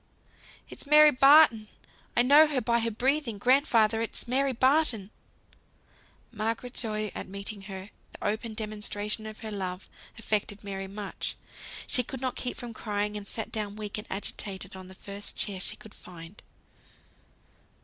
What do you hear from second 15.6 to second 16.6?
could find.